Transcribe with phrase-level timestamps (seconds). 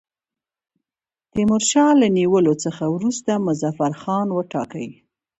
[1.33, 4.87] تیمورشاه له نیولو څخه وروسته مظفرخان وټاکی.